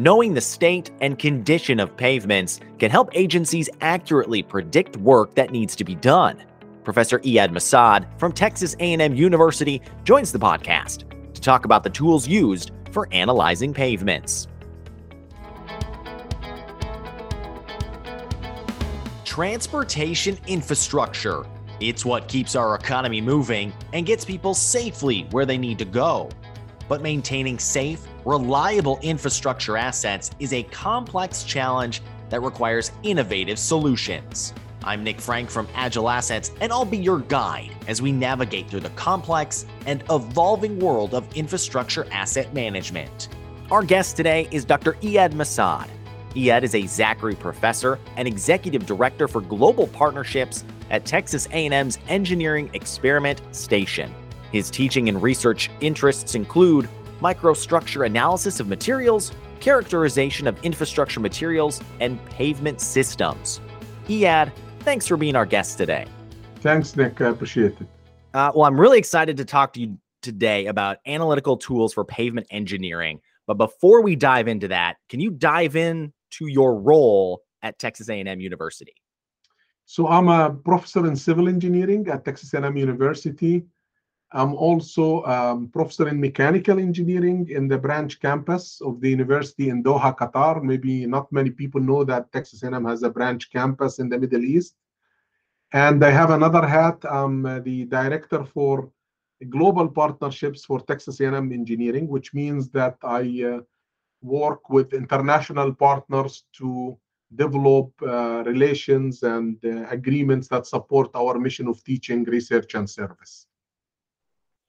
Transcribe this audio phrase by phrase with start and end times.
[0.00, 5.76] Knowing the state and condition of pavements can help agencies accurately predict work that needs
[5.76, 6.42] to be done.
[6.84, 12.26] Professor Eyad Masad from Texas A&M University joins the podcast to talk about the tools
[12.26, 14.48] used for analyzing pavements.
[19.26, 21.44] Transportation infrastructure.
[21.78, 26.30] It's what keeps our economy moving and gets people safely where they need to go.
[26.90, 34.52] But maintaining safe, reliable infrastructure assets is a complex challenge that requires innovative solutions.
[34.82, 38.80] I'm Nick Frank from Agile Assets, and I'll be your guide as we navigate through
[38.80, 43.28] the complex and evolving world of infrastructure asset management.
[43.70, 44.94] Our guest today is Dr.
[44.94, 45.88] Eyad Masad.
[46.34, 52.68] Eyad is a Zachry Professor and Executive Director for Global Partnerships at Texas A&M's Engineering
[52.74, 54.12] Experiment Station.
[54.52, 56.88] His teaching and research interests include
[57.20, 63.60] microstructure analysis of materials, characterization of infrastructure materials, and pavement systems.
[64.08, 66.06] Eyad, thanks for being our guest today.
[66.56, 67.20] Thanks, Nick.
[67.20, 67.86] I appreciate it.
[68.34, 72.46] Uh, well, I'm really excited to talk to you today about analytical tools for pavement
[72.50, 73.20] engineering.
[73.46, 78.08] But before we dive into that, can you dive in to your role at Texas
[78.08, 78.94] A&M University?
[79.86, 83.64] So I'm a professor in civil engineering at Texas A&M University.
[84.32, 89.82] I'm also um, professor in mechanical engineering in the branch campus of the university in
[89.82, 90.62] Doha, Qatar.
[90.62, 94.44] Maybe not many people know that Texas A&M has a branch campus in the Middle
[94.44, 94.76] East.
[95.72, 97.04] And I have another hat.
[97.10, 98.90] I'm uh, the director for
[99.48, 103.60] global partnerships for Texas A&M Engineering, which means that I uh,
[104.22, 106.96] work with international partners to
[107.34, 113.46] develop uh, relations and uh, agreements that support our mission of teaching, research, and service.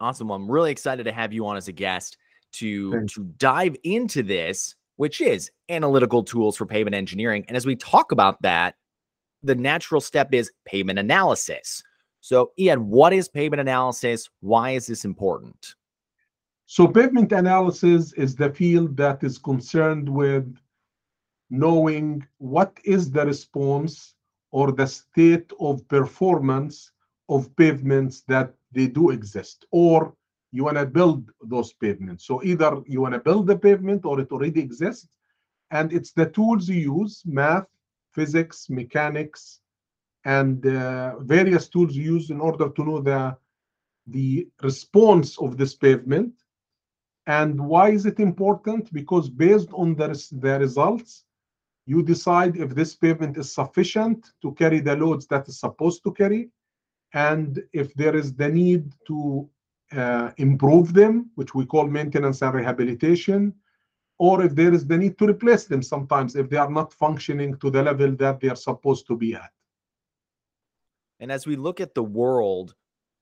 [0.01, 0.29] Awesome.
[0.29, 2.17] Well, I'm really excited to have you on as a guest
[2.53, 3.13] to Thanks.
[3.13, 7.45] to dive into this, which is analytical tools for pavement engineering.
[7.47, 8.75] And as we talk about that,
[9.43, 11.83] the natural step is pavement analysis.
[12.19, 14.27] So, Eyad, what is pavement analysis?
[14.39, 15.75] Why is this important?
[16.65, 20.57] So, pavement analysis is the field that is concerned with
[21.51, 24.15] knowing what is the response
[24.49, 26.91] or the state of performance
[27.29, 29.65] of pavements that they do exist.
[29.71, 30.13] Or
[30.51, 32.25] you want to build those pavements.
[32.25, 35.07] So either you want to build the pavement or it already exists
[35.71, 37.65] and it's the tools you use math
[38.11, 39.61] physics mechanics
[40.25, 43.35] and uh, various tools you use in order to know the
[44.07, 46.33] the response of this pavement.
[47.27, 48.91] And why is it important?
[48.91, 51.23] Because based on the, the results
[51.85, 56.11] you decide if this pavement is sufficient to carry the loads that is supposed to
[56.11, 56.49] carry
[57.13, 59.49] and if there is the need to
[59.93, 63.53] uh, improve them, which we call maintenance and rehabilitation,
[64.17, 67.57] or if there is the need to replace them sometimes if they are not functioning
[67.57, 69.51] to the level that they are supposed to be at.
[71.19, 72.75] And as we look at the world,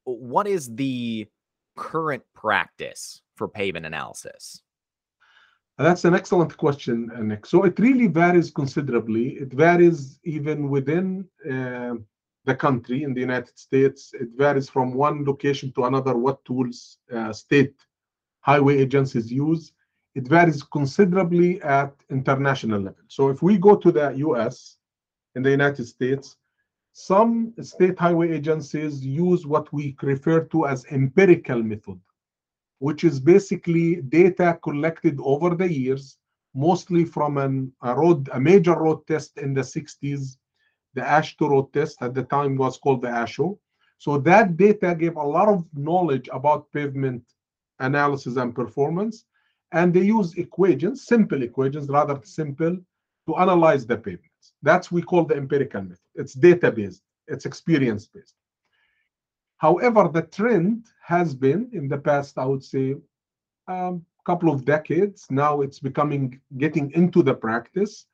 [0.03, 1.27] what is the
[1.75, 4.61] current practice for pavement analysis?
[5.77, 7.45] That's an excellent question, Nick.
[7.45, 9.37] So it really varies considerably.
[9.37, 11.95] It varies even within uh,
[12.49, 13.99] the country in the United States.
[14.23, 16.77] It varies from one location to another what tools
[17.15, 17.75] uh, state
[18.41, 19.63] highway agencies use.
[20.19, 23.05] It varies considerably at international level.
[23.07, 24.55] So if we go to the US
[25.35, 26.25] in the United States,
[26.93, 31.99] some state highway agencies use what we refer to as empirical method,
[32.79, 33.87] which is basically
[34.19, 36.17] data collected over the years,
[36.67, 40.37] mostly from an, a road, a major road test in the 60s
[40.93, 43.57] the AASHTO road test at the time was called the AASHO.
[43.97, 47.23] So that data gave a lot of knowledge about pavement
[47.79, 49.25] analysis and performance.
[49.71, 52.77] And they use equations, simple equations, rather simple,
[53.27, 54.53] to analyze the pavements.
[54.63, 55.99] That's we call the empirical method.
[56.15, 58.35] It's data-based, it's experience-based.
[59.57, 62.95] However, the trend has been in the past, I would say,
[63.67, 65.27] a um, couple of decades.
[65.29, 68.05] Now it's becoming getting into the practice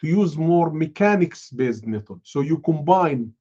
[0.00, 2.20] to use more mechanics-based method.
[2.22, 3.32] So you combine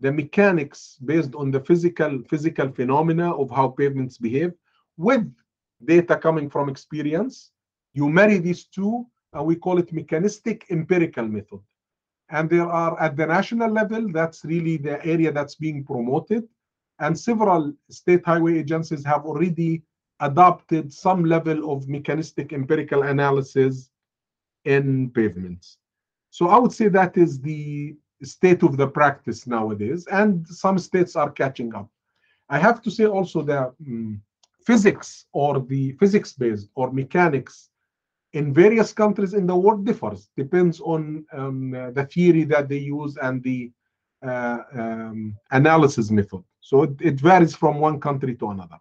[0.00, 4.52] the mechanics based on the physical physical phenomena of how pavements behave
[4.96, 5.26] with
[5.84, 7.50] data coming from experience.
[7.94, 11.60] You marry these two, and we call it mechanistic empirical method.
[12.30, 16.46] And there are at the national level, that's really the area that's being promoted.
[17.00, 19.82] And several state highway agencies have already
[20.20, 23.90] adopted some level of mechanistic empirical analysis
[24.64, 25.78] in pavements.
[26.30, 31.16] So I would say that is the state of the practice nowadays, and some states
[31.16, 31.88] are catching up.
[32.48, 34.20] I have to say also that um,
[34.66, 37.70] physics or the physics based or mechanics
[38.32, 43.16] in various countries in the world differs depends on um, the theory that they use
[43.22, 43.70] and the
[44.26, 48.78] uh, um, analysis method so it, it varies from one country to another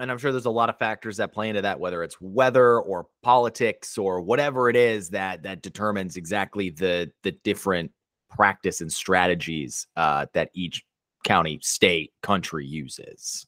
[0.00, 2.80] and I'm sure there's a lot of factors that play into that, whether it's weather
[2.80, 7.92] or politics or whatever it is that that determines exactly the the different
[8.30, 10.84] practice and strategies uh, that each
[11.24, 13.46] county, state, country uses.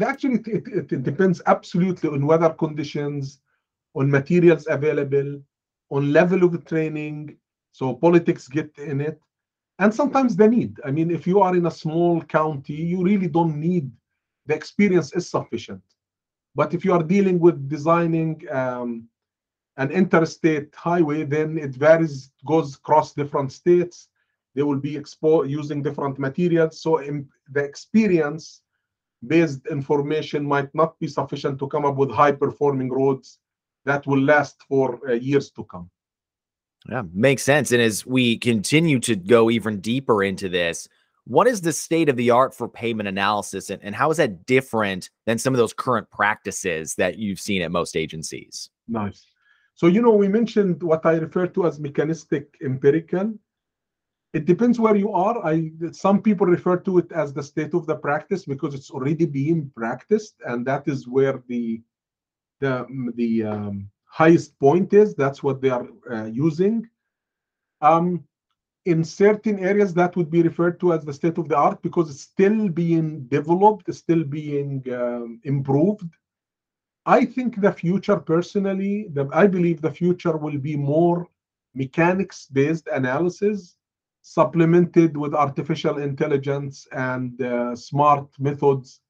[0.00, 3.40] Actually, it, it, it depends absolutely on weather conditions,
[3.94, 5.40] on materials available,
[5.90, 7.36] on level of training.
[7.72, 9.20] So politics get in it,
[9.80, 10.78] and sometimes they need.
[10.84, 13.90] I mean, if you are in a small county, you really don't need
[14.48, 15.82] the experience is sufficient.
[16.54, 19.08] But if you are dealing with designing um,
[19.76, 24.08] an interstate highway, then it varies, goes across different states.
[24.54, 26.80] They will be exposed using different materials.
[26.80, 27.00] So
[27.52, 28.62] the experience
[29.26, 33.38] based information might not be sufficient to come up with high performing roads
[33.84, 35.90] that will last for uh, years to come.
[36.88, 37.72] Yeah, makes sense.
[37.72, 40.88] And as we continue to go even deeper into this,
[41.28, 44.46] what is the state of the art for pavement analysis and, and how is that
[44.46, 48.70] different than some of those current practices that you've seen at most agencies?
[48.88, 49.26] Nice.
[49.74, 53.34] So, you know, we mentioned what I refer to as mechanistic empirical.
[54.32, 55.44] It depends where you are.
[55.46, 59.26] I some people refer to it as the state of the practice because it's already
[59.26, 61.82] being practiced, and that is where the
[62.60, 65.14] the the um, highest point is.
[65.14, 66.88] That's what they are uh, using.
[67.80, 68.24] Um,
[68.88, 72.08] in certain areas that would be referred to as the state of the art because
[72.10, 76.10] it's still being developed, still being um, improved.
[77.04, 81.26] I think the future, personally, the, I believe the future will be more
[81.74, 83.76] mechanics based analysis
[84.22, 89.00] supplemented with artificial intelligence and uh, smart methods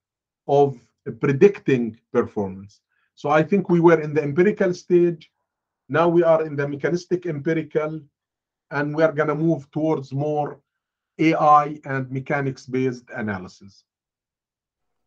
[0.49, 0.77] of
[1.21, 2.81] predicting performance.
[3.15, 5.31] So I think we were in the empirical stage.
[5.89, 8.01] Now we are in the mechanistic empirical
[8.71, 10.61] and we're going to move towards more
[11.19, 13.85] AI and mechanics based analysis.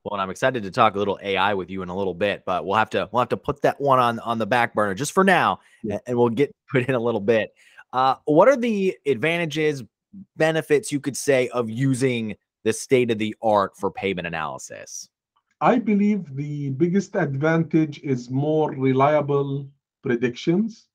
[0.03, 2.43] Well, and I'm excited to talk a little AI with you in a little bit,
[2.45, 4.95] but we'll have to we'll have to put that one on on the back burner
[4.95, 5.99] just for now, yeah.
[6.07, 7.53] and we'll get put in a little bit.
[7.93, 9.83] Uh, what are the advantages,
[10.37, 15.09] benefits you could say of using the state of the art for pavement analysis?
[15.59, 19.67] I believe the biggest advantage is more reliable
[20.01, 20.87] predictions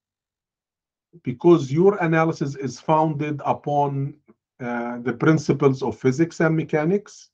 [1.22, 4.14] because your analysis is founded upon
[4.60, 7.30] uh, the principles of physics and mechanics.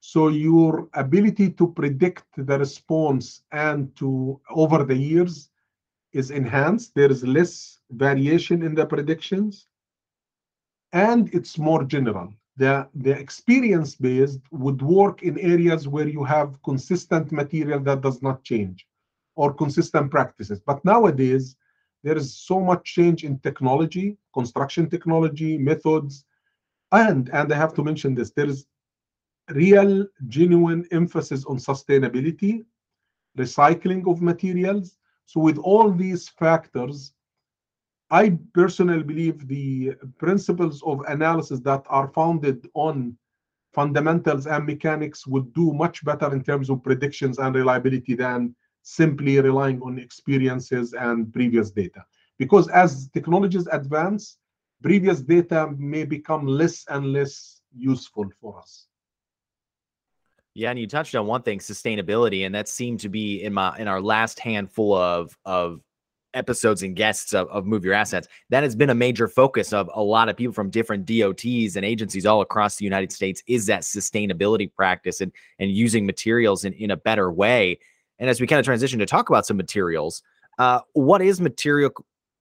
[0.00, 5.50] So your ability to predict the response and to over the years
[6.12, 6.94] is enhanced.
[6.94, 9.66] There is less variation in the predictions,
[10.92, 12.32] and it's more general.
[12.56, 18.22] The, the experience based would work in areas where you have consistent material that does
[18.22, 18.86] not change
[19.36, 20.60] or consistent practices.
[20.60, 21.56] But nowadays,
[22.02, 26.24] there is so much change in technology, construction technology, methods,
[26.90, 28.66] and and I have to mention this: there is
[29.50, 32.64] real, genuine emphasis on sustainability,
[33.38, 34.96] recycling of materials.
[35.26, 37.14] So with all these factors,
[38.10, 43.16] I personally believe the principles of analysis that are founded on
[43.72, 49.40] fundamentals and mechanics would do much better in terms of predictions and reliability than simply
[49.40, 52.04] relying on experiences and previous data.
[52.38, 54.38] Because as technologies advance,
[54.82, 58.86] previous data may become less and less useful for us.
[60.54, 63.76] Yeah, and you touched on one thing, sustainability, and that seemed to be in my
[63.78, 65.80] in our last handful of of
[66.34, 68.28] episodes and guests of, of Move Your Assets.
[68.50, 71.84] That has been a major focus of a lot of people from different DOTs and
[71.84, 76.72] agencies all across the United States is that sustainability practice and and using materials in,
[76.74, 77.78] in a better way.
[78.22, 80.22] And as we kind of transition to talk about some materials,
[80.60, 81.90] uh, what is material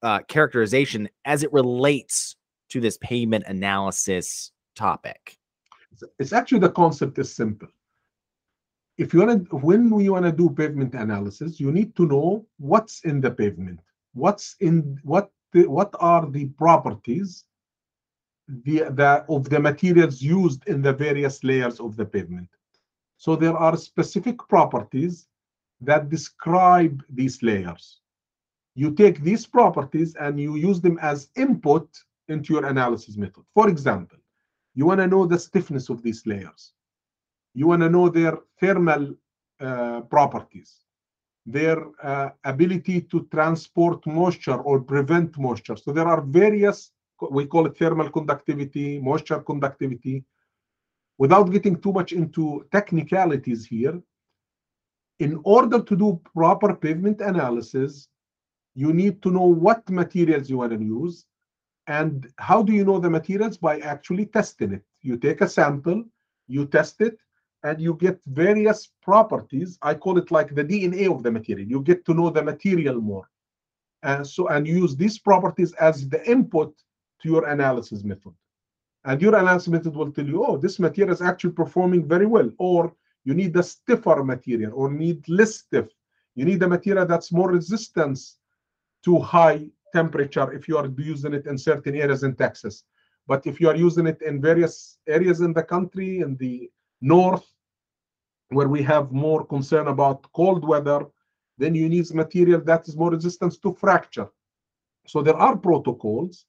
[0.04, 2.36] uh, characterization as it relates
[2.70, 5.40] to this pavement analysis topic?
[6.20, 7.68] It's actually the concept is simple.
[9.00, 12.46] If you want to, when we want to do pavement analysis, you need to know
[12.60, 13.80] what's in the pavement,
[14.14, 17.46] what's in what the, what are the properties
[18.48, 22.50] the, the of the materials used in the various layers of the pavement.
[23.18, 25.28] So there are specific properties
[25.82, 28.00] that describe these layers.
[28.76, 31.88] You take these properties and you use them as input
[32.30, 33.44] into your analysis method.
[33.54, 34.20] For example,
[34.74, 36.74] you want to know the stiffness of these layers.
[37.54, 39.16] You want to know their thermal
[39.60, 40.80] uh, properties,
[41.46, 45.76] their uh, ability to transport moisture or prevent moisture.
[45.76, 46.92] So there are various,
[47.30, 50.24] we call it thermal conductivity, moisture conductivity.
[51.18, 54.02] Without getting too much into technicalities here,
[55.22, 58.08] in order to do proper pavement analysis,
[58.74, 61.26] you need to know what materials you want to use.
[61.86, 63.56] And how do you know the materials?
[63.56, 64.84] By actually testing it.
[65.02, 66.04] You take a sample,
[66.48, 67.20] you test it,
[67.64, 69.78] and you get various properties.
[69.84, 71.68] I call it like the DNA of the material.
[71.68, 73.30] You get to know the material more.
[74.02, 76.74] And so and use these properties as the input
[77.22, 78.34] to your analysis method.
[79.06, 82.50] And your analysis method will tell you, oh, this material is actually performing very well,
[82.58, 85.88] or you need a stiffer material, or need less stiff.
[86.36, 88.38] You need a material that's more resistance
[89.04, 92.84] to high temperature if you are using it in certain areas in Texas.
[93.28, 96.70] But if you are using it in various areas in the country, in the
[97.02, 97.46] north,
[98.50, 101.06] where we have more concern about cold weather,
[101.58, 104.30] then you need material that is more resistant to fracture.
[105.08, 106.46] So there are protocols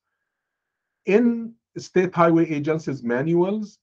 [1.07, 3.79] in state highway agencies manuals,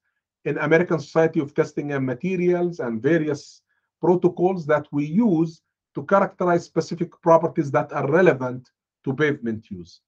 [0.46, 3.62] in American Society of Testing and Materials, and various
[4.01, 5.62] protocols that we use
[5.96, 8.69] to characterize specific properties that are relevant
[9.03, 10.01] to pavement use.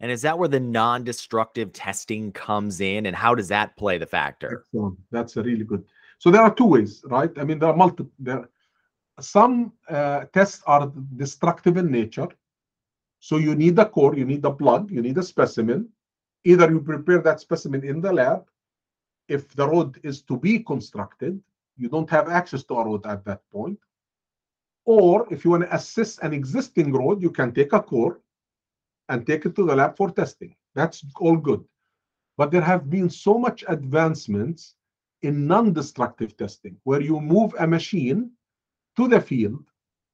[0.00, 4.06] And is that where the non-destructive testing comes in, and how does that play the
[4.06, 4.60] factor?
[4.60, 4.98] Excellent.
[5.10, 5.84] That's a really good.
[6.18, 7.30] So there are two ways, right?
[7.38, 8.10] I mean, there are multiple.
[8.18, 8.48] There,
[9.20, 12.28] some uh, tests are destructive in nature.
[13.20, 15.88] So you need a core, you need a plug, you need a specimen.
[16.44, 18.44] Either you prepare that specimen in the lab.
[19.28, 21.40] If the road is to be constructed,
[21.76, 23.78] you don't have access to a road at that point.
[24.84, 28.20] Or if you want to assess an existing road, you can take a core
[29.08, 30.54] and take it to the lab for testing.
[30.74, 31.64] That's all good.
[32.36, 34.74] But there have been so much advancements
[35.22, 38.30] in non-destructive testing, where you move a machine
[38.96, 39.64] to the field,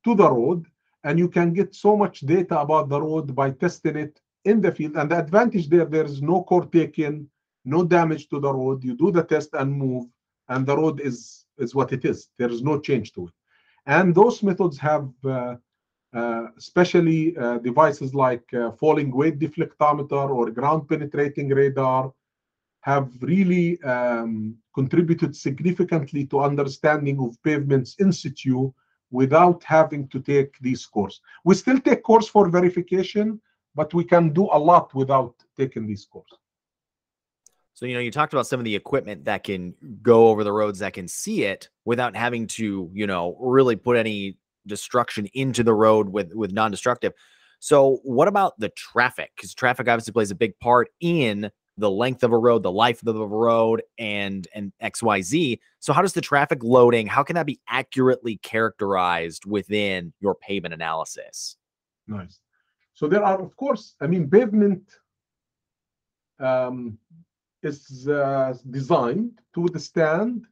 [0.05, 0.67] to the road,
[1.02, 4.71] and you can get so much data about the road by testing it in the
[4.71, 4.97] field.
[4.97, 7.29] And the advantage there, there is no core taken,
[7.64, 8.83] no damage to the road.
[8.85, 10.07] You do the test and move,
[10.49, 12.29] and the road is, is what it is.
[12.38, 13.35] There is no change to it.
[13.87, 15.57] And those methods have uh,
[16.12, 22.12] uh, especially uh, devices like uh, falling weight deflectometer or ground penetrating radar
[22.81, 28.73] have really um, contributed significantly to understanding of pavements in situ
[29.12, 31.21] without having to take these courses.
[31.45, 33.40] We still take course for verification,
[33.76, 36.38] but we can do a lot without taking these courses.
[37.75, 40.53] So, you know, you talked about some of the equipment that can go over the
[40.53, 44.37] roads that can see it without having to, you know, really put any
[44.67, 47.12] destruction into the road with with non-destructive.
[47.59, 49.33] So, what about the traffic?
[49.37, 53.03] Because traffic obviously plays a big part in the length of a road, the life
[53.07, 55.59] of the road, and and XYZ.
[55.79, 57.07] So, how does the traffic loading?
[57.07, 61.57] How can that be accurately characterized within your pavement analysis?
[62.07, 62.41] Nice.
[63.00, 64.83] So there are, of course, I mean, pavement
[66.39, 66.99] um,
[67.62, 70.47] is uh, designed to withstand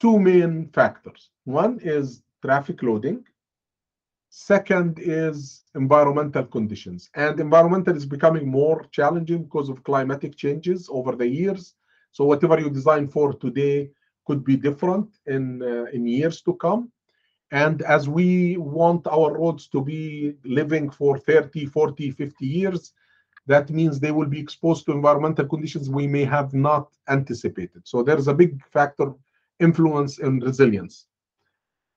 [0.00, 1.30] two main factors.
[1.44, 3.24] One is traffic loading.
[4.30, 7.10] Second is environmental conditions.
[7.14, 11.74] And environmental is becoming more challenging because of climatic changes over the years.
[12.12, 13.90] So whatever you design for today
[14.26, 16.90] could be different in, uh, in years to come.
[17.50, 22.92] And as we want our roads to be living for 30, 40, 50 years,
[23.46, 27.82] that means they will be exposed to environmental conditions we may have not anticipated.
[27.84, 29.12] So there's a big factor
[29.58, 31.06] influence in resilience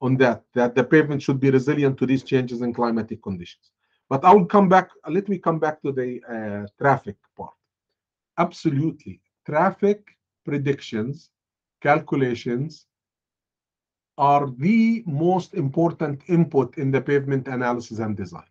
[0.01, 3.71] on that, that the pavement should be resilient to these changes in climatic conditions.
[4.09, 7.53] But I will come back, let me come back to the uh, traffic part.
[8.37, 9.21] Absolutely.
[9.45, 10.01] Traffic
[10.43, 11.29] predictions,
[11.81, 12.85] calculations
[14.17, 18.47] are the most important input in the pavement analysis and design.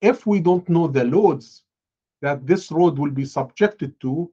[0.00, 1.64] If we don't know the loads
[2.22, 4.30] that this road will be subjected to,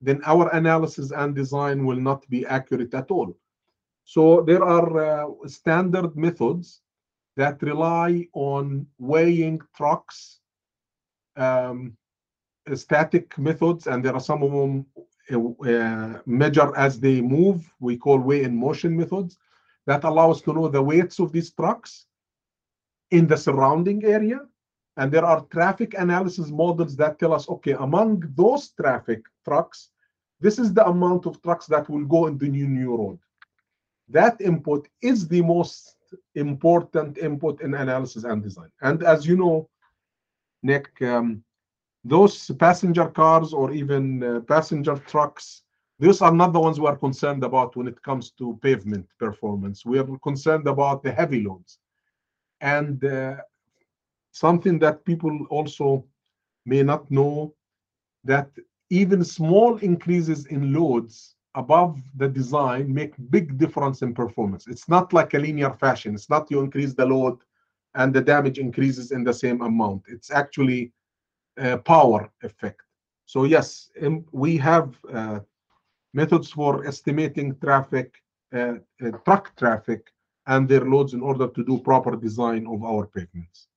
[0.00, 3.36] then our analysis and design will not be accurate at all.
[4.04, 6.82] So there are uh, standard methods
[7.36, 10.40] that rely on weighing trucks,
[11.36, 11.96] um,
[12.74, 14.86] static methods, and there are some of them
[15.32, 17.72] uh, measure as they move.
[17.80, 19.38] We call weigh in motion methods
[19.86, 22.06] that allow us to know the weights of these trucks
[23.10, 24.40] in the surrounding area.
[24.96, 29.90] And there are traffic analysis models that tell us, okay, among those traffic trucks,
[30.40, 33.18] this is the amount of trucks that will go in the new new road.
[34.08, 35.96] That input is the most
[36.34, 38.70] important input in analysis and design.
[38.82, 39.68] And as you know,
[40.62, 41.42] Nick, um,
[42.04, 45.64] those passenger cars or even uh, passenger trucks
[45.98, 49.84] these are not the ones we are concerned about when it comes to pavement performance.
[49.86, 51.78] We are concerned about the heavy loads.
[52.60, 53.36] And uh,
[54.34, 56.04] something that people also
[56.66, 57.54] may not know
[58.24, 58.50] that
[58.90, 64.66] even small increases in loads above the design make big difference in performance.
[64.66, 66.14] It's not like a linear fashion.
[66.14, 67.38] It's not you increase the load
[67.94, 70.02] and the damage increases in the same amount.
[70.08, 70.92] It's actually
[71.56, 72.82] a power effect.
[73.26, 73.90] So yes,
[74.32, 75.40] we have uh,
[76.12, 78.14] methods for estimating traffic,
[78.52, 78.74] uh,
[79.04, 80.12] uh, truck traffic
[80.46, 83.68] and their loads in order to do proper design of our pavements.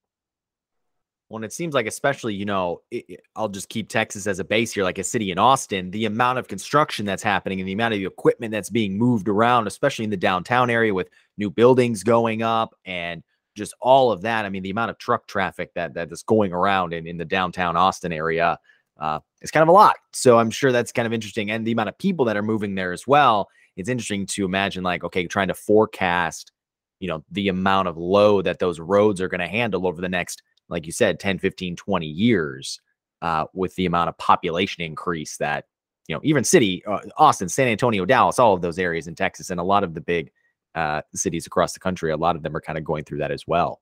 [1.29, 4.71] Well, it seems like, especially, you know, it, I'll just keep Texas as a base
[4.71, 7.95] here, like a city in Austin, the amount of construction that's happening and the amount
[7.95, 12.43] of equipment that's being moved around, especially in the downtown area with new buildings going
[12.43, 13.23] up and
[13.55, 14.45] just all of that.
[14.45, 17.25] I mean, the amount of truck traffic that that is going around in, in the
[17.25, 18.57] downtown Austin area
[18.97, 19.97] uh, is kind of a lot.
[20.13, 21.51] So I'm sure that's kind of interesting.
[21.51, 23.49] And the amount of people that are moving there as well.
[23.75, 26.51] It's interesting to imagine, like, okay, trying to forecast,
[26.99, 30.09] you know, the amount of load that those roads are going to handle over the
[30.09, 32.79] next like you said, 10, 15, 20 years
[33.21, 35.65] uh, with the amount of population increase that,
[36.07, 39.49] you know, even city, uh, Austin, San Antonio, Dallas, all of those areas in Texas,
[39.49, 40.31] and a lot of the big
[40.75, 43.31] uh, cities across the country, a lot of them are kind of going through that
[43.31, 43.81] as well.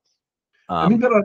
[0.68, 1.22] Um, I mean, there are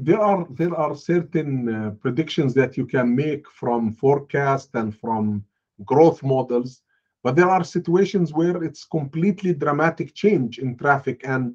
[0.00, 5.42] there are there are certain uh, predictions that you can make from forecast and from
[5.86, 6.82] growth models,
[7.22, 11.54] but there are situations where it's completely dramatic change in traffic and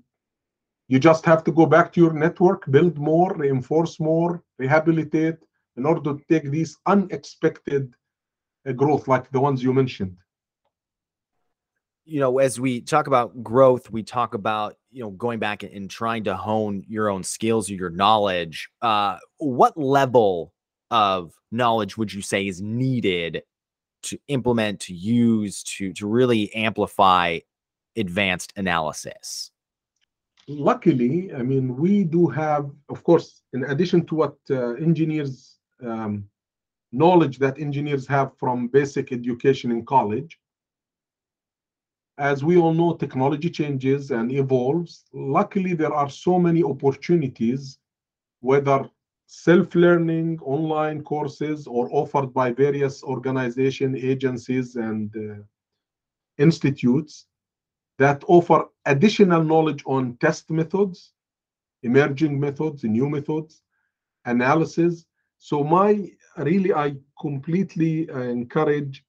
[0.87, 5.37] you just have to go back to your network, build more, reinforce more, rehabilitate
[5.77, 7.93] in order to take these unexpected
[8.67, 10.17] uh, growth like the ones you mentioned.
[12.05, 15.89] You know, as we talk about growth, we talk about, you know, going back and
[15.89, 18.69] trying to hone your own skills or your knowledge.
[18.81, 20.53] Uh, what level
[20.91, 23.43] of knowledge would you say is needed
[24.03, 27.39] to implement, to use, to to really amplify
[27.95, 29.52] advanced analysis?
[30.47, 36.25] Luckily, I mean, we do have, of course, in addition to what uh, engineers, um,
[36.91, 40.39] knowledge that engineers have from basic education in college,
[42.17, 45.05] as we all know, technology changes and evolves.
[45.13, 47.79] Luckily, there are so many opportunities,
[48.41, 48.87] whether
[49.25, 55.41] self-learning, online courses, or offered by various organizations, agencies, and uh,
[56.37, 57.25] institutes
[57.99, 61.13] that offer additional knowledge on test methods,
[61.83, 63.61] emerging methods, new methods,
[64.25, 65.05] analysis.
[65.37, 69.03] So my really, I completely uh, encourage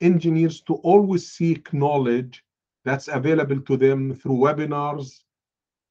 [0.00, 2.44] engineers to always seek knowledge
[2.84, 5.20] that's available to them through webinars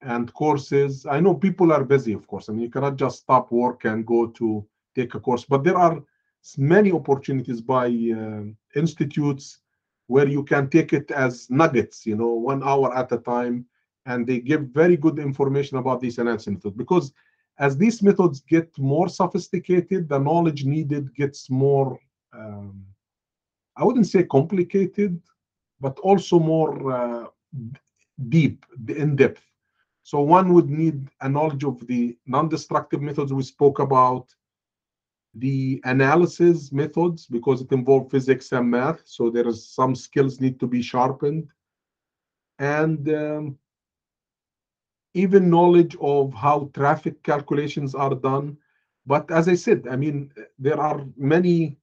[0.02, 1.06] and courses.
[1.06, 2.50] I know people are busy, of course.
[2.50, 4.66] I mean, you cannot just stop work and go to
[4.96, 6.02] take a course, but there are
[6.58, 8.44] many opportunities by uh,
[8.76, 9.60] institutes
[10.10, 13.64] where you can take it as nuggets, you know, one hour at a time,
[14.08, 16.76] and they give very good information about these analysis methods.
[16.76, 17.14] Because
[17.60, 22.00] as these methods get more sophisticated, the knowledge needed gets more,
[22.34, 22.84] um,
[23.78, 25.22] I wouldn't say complicated,
[25.80, 27.26] but also more uh,
[28.30, 29.44] deep, in depth.
[30.02, 34.26] So one would need a knowledge of the non-destructive methods we spoke about,
[35.40, 39.02] the analysis methods because it involves physics and math.
[39.06, 41.48] So there is some skills need to be sharpened.
[42.60, 43.58] And um,
[45.14, 48.58] even knowledge of how traffic calculations are done.
[49.06, 51.78] But as I said, I mean, there are many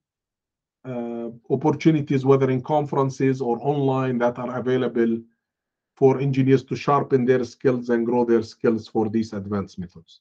[0.84, 5.18] uh, opportunities, whether in conferences or online, that are available
[5.96, 10.20] for engineers to sharpen their skills and grow their skills for these advanced methods.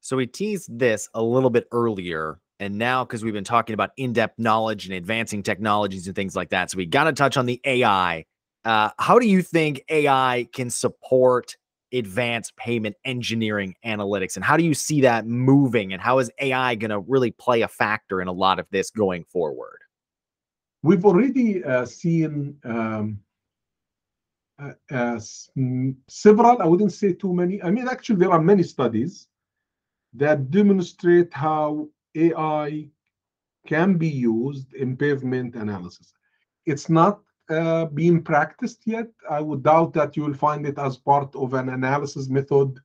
[0.00, 2.38] So we teased this a little bit earlier.
[2.58, 6.34] And now, because we've been talking about in depth knowledge and advancing technologies and things
[6.34, 6.70] like that.
[6.70, 8.24] So we got to touch on the AI.
[8.64, 11.56] Uh, how do you think AI can support
[11.92, 14.36] advanced pavement engineering analytics?
[14.36, 15.92] And how do you see that moving?
[15.92, 18.90] And how is AI going to really play a factor in a lot of this
[18.90, 19.78] going forward?
[20.82, 23.20] We've already uh, seen um,
[24.58, 25.20] uh,
[26.08, 27.62] several, I wouldn't say too many.
[27.62, 29.28] I mean, actually, there are many studies
[30.16, 32.88] that demonstrate how AI
[33.66, 36.12] can be used in pavement analysis.
[36.64, 39.08] It's not uh, being practiced yet.
[39.30, 42.78] I would doubt that you will find it as part of an analysis method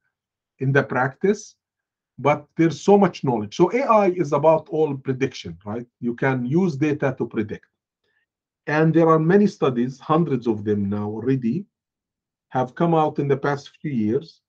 [0.60, 1.56] in the practice,
[2.20, 3.56] but there's so much knowledge.
[3.56, 5.88] So AI is about all prediction, right?
[6.00, 7.65] You can use data to predict.
[8.67, 11.65] And there are many studies, hundreds of them now already,
[12.50, 14.41] have come out in the past few years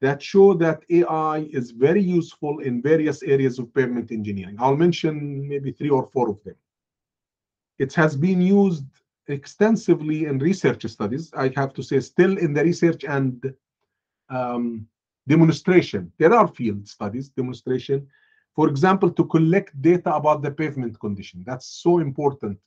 [0.00, 4.56] that show that AI is very useful in various areas of pavement engineering.
[4.58, 6.54] I'll mention maybe three or four of them.
[7.78, 8.84] It has been used
[9.26, 11.30] extensively in research studies.
[11.34, 13.52] I have to say, still in the research and
[14.30, 14.86] um,
[15.26, 16.12] demonstration.
[16.18, 18.06] There are field studies, demonstration.
[18.54, 21.44] For example, to collect data about the pavement condition.
[21.46, 22.58] That's so important.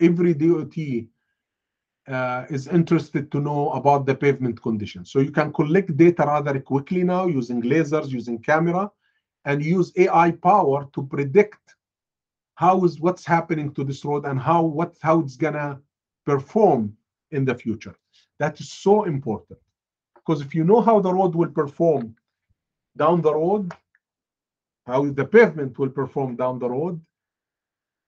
[0.00, 0.76] Every DOT
[2.08, 5.10] uh, is interested to know about the pavement conditions.
[5.10, 8.90] So you can collect data rather quickly now using lasers, using camera,
[9.44, 11.74] and use AI power to predict
[12.54, 15.80] how is what's happening to this road and how what how it's gonna
[16.24, 16.96] perform
[17.30, 17.94] in the future.
[18.38, 19.58] That is so important
[20.14, 22.16] because if you know how the road will perform
[22.96, 23.72] down the road,
[24.86, 27.00] how the pavement will perform down the road,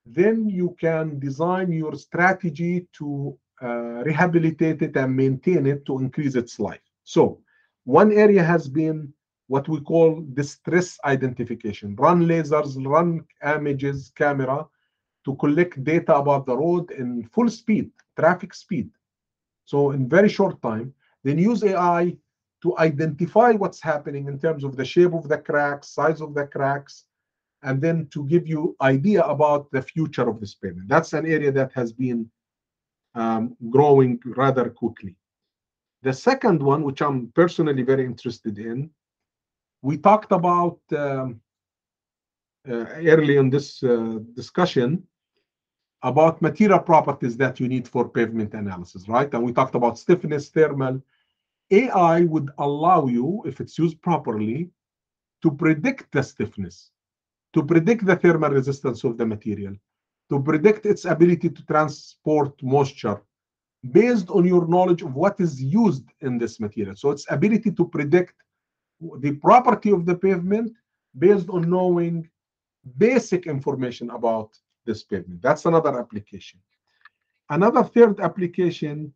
[0.07, 6.37] then you can design your strategy to Uh, rehabilitate it and maintain it to increase
[6.37, 6.81] its life.
[7.03, 7.40] So
[7.85, 9.12] one area has been
[9.49, 11.97] what we call distress identification.
[11.97, 14.64] Run lasers, run images, camera
[15.25, 18.90] to collect data about the road in full speed, traffic speed.
[19.64, 20.94] So in very short time,
[21.25, 22.16] then use AI
[22.62, 26.47] to identify what's happening in terms of the shape of the cracks, size of the
[26.47, 27.07] cracks,
[27.64, 30.88] and then to give you idea about the future of this pavement.
[30.88, 32.31] That's an area that has been
[33.14, 35.16] um, growing rather quickly.
[36.03, 38.90] The second one, which I'm personally very interested in,
[39.83, 41.40] we talked about um,
[42.68, 45.03] uh, early in this uh, discussion
[46.03, 49.33] about material properties that you need for pavement analysis, right?
[49.35, 51.03] And we talked about stiffness, thermal.
[51.71, 54.71] AI would allow you, if it's used properly,
[55.42, 56.90] to predict the stiffness,
[57.53, 59.75] to predict the thermal resistance of the material,
[60.31, 63.21] to predict its ability to transport moisture
[63.93, 66.97] based on your knowledge of what is used in this material.
[66.97, 68.35] So its ability to predict
[69.21, 70.73] the property of the pavement
[71.19, 72.29] based on knowing
[72.97, 75.43] basic information about this pavement.
[75.43, 76.61] That's another application.
[77.51, 79.12] Another third application,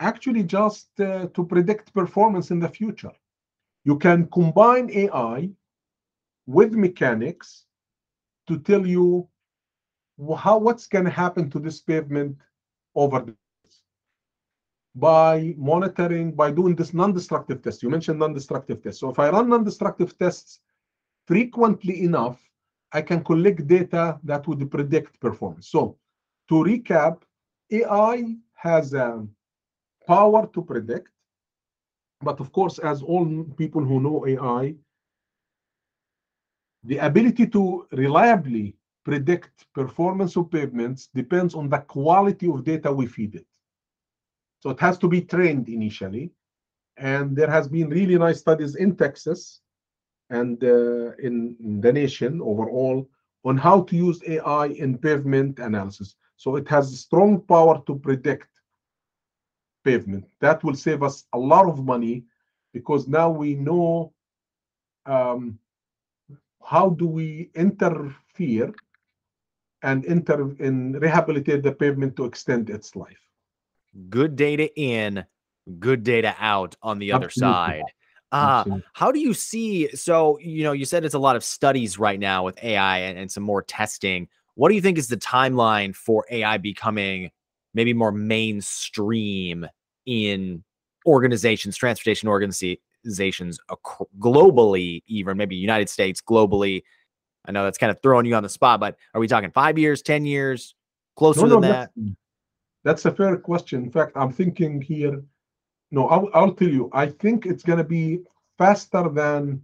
[0.00, 3.12] actually just uh, to predict performance in the future.
[3.84, 5.50] You can combine AI
[6.46, 7.64] with mechanics
[8.48, 9.28] to tell you
[10.36, 12.36] how what's going to happen to this pavement
[12.94, 13.36] over the
[14.94, 17.82] by monitoring, by doing this non-destructive test.
[17.82, 19.00] You mentioned non-destructive tests.
[19.00, 20.60] So if I run non-destructive tests
[21.26, 22.38] frequently enough,
[22.92, 25.68] I can collect data that would predict performance.
[25.68, 25.96] So
[26.50, 27.22] to recap,
[27.70, 29.26] AI has a
[30.06, 31.08] power to predict,
[32.20, 34.74] but of course, as all people who know AI,
[36.84, 43.06] the ability to reliably predict performance of pavements depends on the quality of data we
[43.06, 43.46] feed it.
[44.60, 46.30] So it has to be trained initially.
[46.96, 49.60] And there has been really nice studies in Texas
[50.30, 53.08] and uh, in, the nation overall
[53.44, 56.14] on how to use AI in pavement analysis.
[56.36, 58.48] So it has strong power to predict
[59.84, 60.26] pavement.
[60.40, 62.24] That will save us a lot of money
[62.72, 64.12] because now we know
[65.06, 65.58] um,
[66.64, 68.72] how do we interfere
[69.82, 73.22] and enter in rehabilitate the pavement to extend its life
[74.08, 75.24] good data in,
[75.78, 77.82] good data out on the other side.
[78.30, 78.64] Uh,
[78.94, 79.94] how do you see?
[79.94, 83.18] So, you know, you said it's a lot of studies right now with AI and,
[83.18, 84.28] and some more testing.
[84.54, 87.30] What do you think is the timeline for AI becoming
[87.74, 89.66] maybe more mainstream
[90.06, 90.64] in
[91.04, 93.58] organizations, transportation organizations
[94.18, 96.82] globally, even maybe United States globally?
[97.44, 99.78] I know that's kind of throwing you on the spot, but are we talking five
[99.78, 100.74] years, 10 years,
[101.16, 101.90] closer no, no, than that?
[102.84, 103.84] That's a fair question.
[103.84, 105.22] In fact, I'm thinking here.
[105.90, 106.88] No, I'll, I'll tell you.
[106.92, 108.20] I think it's going to be
[108.58, 109.62] faster than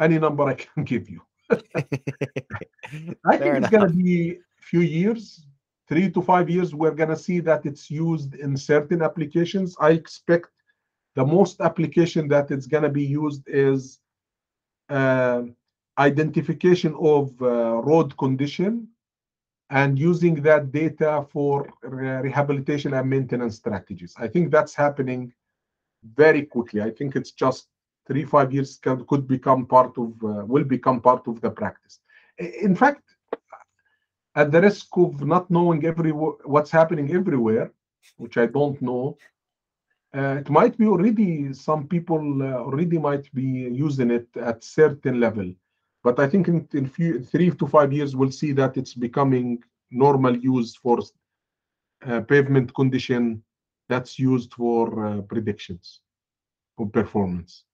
[0.00, 1.20] any number I can give you.
[1.50, 5.46] I think it's going to be a few years,
[5.88, 6.74] three to five years.
[6.74, 9.76] We're going to see that it's used in certain applications.
[9.80, 10.48] I expect
[11.16, 13.98] the most application that it's going to be used is
[14.88, 15.42] uh,
[15.98, 18.88] identification of uh, road condition
[19.70, 24.14] and using that data for rehabilitation and maintenance strategies.
[24.18, 25.32] I think that's happening
[26.16, 26.82] very quickly.
[26.82, 27.68] I think it's just
[28.06, 32.00] three, five years can, could become part of, uh, will become part of the practice.
[32.38, 33.02] In fact,
[34.34, 37.72] at the risk of not knowing every what's happening everywhere,
[38.16, 39.16] which I don't know,
[40.16, 45.20] uh, it might be already some people uh, already might be using it at certain
[45.20, 45.52] level.
[46.02, 49.62] But I think in, in few, three to five years, we'll see that it's becoming
[49.90, 51.00] normal use for
[52.06, 53.42] uh, pavement condition
[53.88, 56.00] that's used for uh, predictions
[56.76, 57.64] for performance.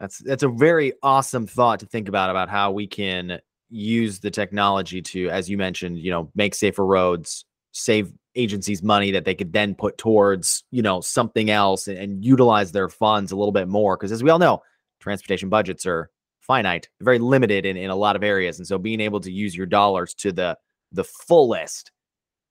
[0.00, 4.30] That's that's a very awesome thought to think about about how we can use the
[4.30, 9.34] technology to, as you mentioned, you know, make safer roads, save agencies money that they
[9.34, 13.52] could then put towards, you know, something else and, and utilize their funds a little
[13.52, 13.96] bit more.
[13.96, 14.62] Because as we all know,
[15.00, 16.10] transportation budgets are
[16.46, 18.58] finite, very limited in, in a lot of areas.
[18.58, 20.56] And so being able to use your dollars to the
[20.92, 21.90] the fullest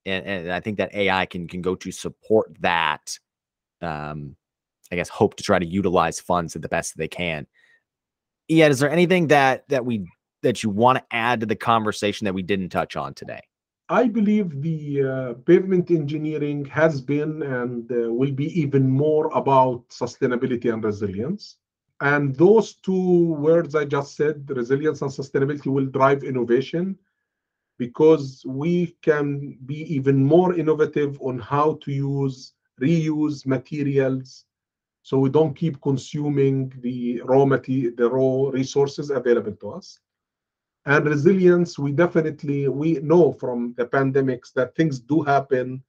[0.05, 3.17] and, and I think that AI can can go to support that.
[3.81, 4.35] Um,
[4.91, 7.47] I guess hope to try to utilize funds at the best that they can.
[8.47, 10.05] Yeah, is there anything that that we
[10.43, 13.41] that you want to add to the conversation that we didn't touch on today?
[13.89, 19.87] I believe the uh, pavement engineering has been and uh, will be even more about
[19.89, 21.57] sustainability and resilience.
[22.01, 26.97] And those two words I just said, resilience and sustainability, will drive innovation
[27.77, 34.45] because we can be even more innovative on how to use reuse materials.
[35.03, 39.99] So we don't keep consuming the raw material the raw resources available to us.
[40.85, 45.83] And resilience we definitely we know from the pandemics that things do happen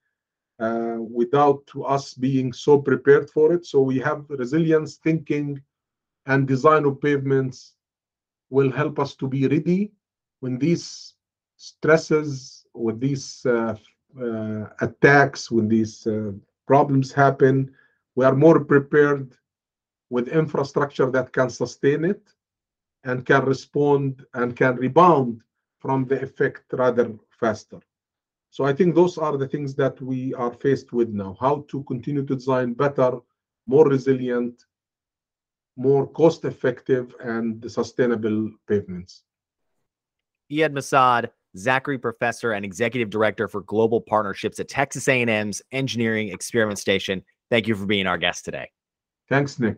[0.59, 3.67] uh, without us being so prepared for it.
[3.67, 5.61] So we have resilience thinking
[6.27, 7.75] and design of pavements
[8.51, 9.93] will help us to be ready
[10.41, 11.15] when these
[11.57, 13.75] stresses when these uh,
[14.21, 16.31] uh, attacks when these uh,
[16.67, 17.71] problems happen
[18.15, 19.35] we are more prepared
[20.11, 22.23] with infrastructure that can sustain it
[23.05, 25.41] and can respond and can rebound
[25.79, 27.81] from the effect rather faster.
[28.51, 31.37] So I think those are the things that we are faced with now.
[31.39, 33.19] How to continue to design better,
[33.67, 34.65] more resilient,
[35.77, 39.23] more cost effective and sustainable pavements.
[40.51, 46.79] Eyad Masad, Zachry Professor and Executive Director for Global Partnerships at Texas A&M's Engineering Experiment
[46.79, 47.23] Station.
[47.51, 48.71] Thank you for being our guest today.
[49.29, 49.77] Thanks, Nick.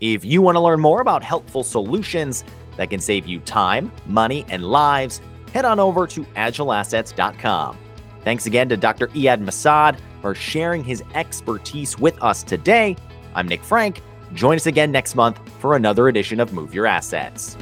[0.00, 2.44] If you want to learn more about helpful solutions
[2.76, 5.20] that can save you time, money, and lives,
[5.52, 7.78] head on over to agileassets.com.
[8.22, 9.08] Thanks again to Dr.
[9.08, 12.96] Eyad Masad for sharing his expertise with us today.
[13.34, 14.02] I'm Nick Frank.
[14.32, 17.56] Join us again next month for another edition of Move Your Assets.